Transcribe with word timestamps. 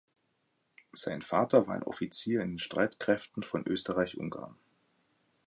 Sein 0.93 1.21
Vater 1.21 1.67
war 1.67 1.75
ein 1.75 1.83
Offizier 1.83 2.41
in 2.41 2.53
den 2.53 2.57
Streitkräften 2.57 3.43
von 3.43 3.63
Österreich-Ungarn. 3.67 4.57